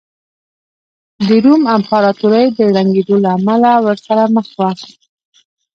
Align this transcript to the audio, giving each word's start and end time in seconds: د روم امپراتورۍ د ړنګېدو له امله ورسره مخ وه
د 1.27 1.29
روم 1.43 1.61
امپراتورۍ 1.77 2.45
د 2.57 2.59
ړنګېدو 2.75 3.15
له 3.23 3.29
امله 3.37 3.71
ورسره 3.85 4.23
مخ 4.35 4.47
وه 4.59 4.69